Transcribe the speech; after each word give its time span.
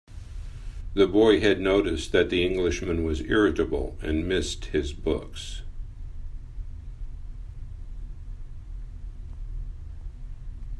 The 0.95 1.05
boy 1.05 1.41
had 1.41 1.59
noticed 1.59 2.11
that 2.11 2.31
the 2.31 2.43
Englishman 2.43 3.03
was 3.03 3.21
irritable, 3.21 3.99
and 4.01 4.27
missed 4.27 4.65
his 4.71 4.93
books. 4.93 5.61